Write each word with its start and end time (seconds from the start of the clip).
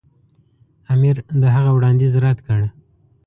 امیر 0.93 1.15
د 1.41 1.43
هغه 1.55 1.71
وړاندیز 1.77 2.13
رد 2.25 2.39
کړ. 2.47 2.61